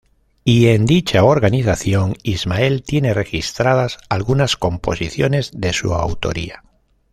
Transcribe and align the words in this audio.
Y 0.43 0.69
en 0.69 0.87
dicha 0.87 1.23
organización, 1.23 2.15
Ismael 2.23 2.81
tiene 2.81 3.13
registradas 3.13 3.99
algunas 4.09 4.57
composiciones 4.57 5.51
de 5.53 5.73
su 5.73 5.93
autoría. 5.93 6.63